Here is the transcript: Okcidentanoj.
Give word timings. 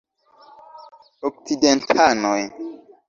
Okcidentanoj. 1.27 2.41